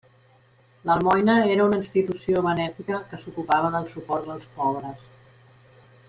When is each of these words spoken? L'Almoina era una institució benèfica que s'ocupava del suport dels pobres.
L'Almoina 0.89 1.33
era 1.55 1.67
una 1.71 1.77
institució 1.81 2.41
benèfica 2.47 3.01
que 3.11 3.19
s'ocupava 3.25 3.69
del 3.79 3.85
suport 3.95 4.29
dels 4.31 4.49
pobres. 4.59 5.05